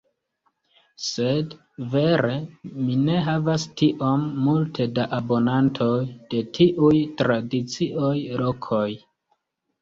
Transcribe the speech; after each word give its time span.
Sed 1.07 1.51
vere 1.95 2.37
mi 2.85 2.95
ne 3.01 3.17
havas 3.27 3.65
tiom 3.81 4.23
multe 4.47 4.87
da 4.95 5.05
abonantoj 5.19 5.91
de 6.33 6.41
tiuj 6.61 6.95
tradicioj 7.21 8.17
lokoj. 8.43 8.89